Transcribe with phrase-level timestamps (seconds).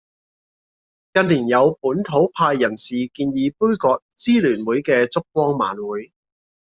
[1.13, 6.11] 近年有本土派人士建議杯葛支聯會嘅燭光晚會